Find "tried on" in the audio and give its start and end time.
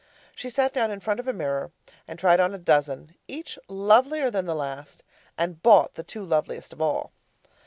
2.17-2.55